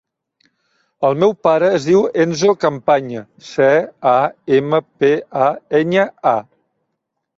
[1.09, 3.69] El meu pare es diu Enzo Campaña: ce,
[4.15, 4.17] a,
[4.61, 5.13] ema, pe,
[5.49, 6.39] a, enya, a.